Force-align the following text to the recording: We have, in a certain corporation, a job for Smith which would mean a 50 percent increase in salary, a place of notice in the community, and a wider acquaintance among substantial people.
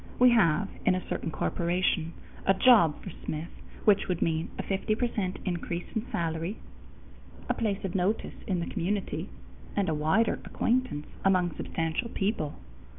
We 0.17 0.31
have, 0.31 0.67
in 0.83 0.95
a 0.95 1.07
certain 1.07 1.29
corporation, 1.29 2.13
a 2.47 2.55
job 2.55 3.03
for 3.03 3.11
Smith 3.23 3.51
which 3.85 4.07
would 4.07 4.19
mean 4.19 4.49
a 4.57 4.63
50 4.63 4.95
percent 4.95 5.37
increase 5.45 5.85
in 5.95 6.07
salary, 6.11 6.57
a 7.47 7.53
place 7.53 7.85
of 7.85 7.93
notice 7.93 8.33
in 8.47 8.61
the 8.61 8.65
community, 8.71 9.29
and 9.75 9.89
a 9.89 9.93
wider 9.93 10.39
acquaintance 10.43 11.05
among 11.23 11.51
substantial 11.55 12.09
people. 12.09 12.55